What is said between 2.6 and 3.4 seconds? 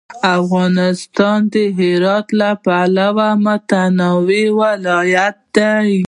پلوه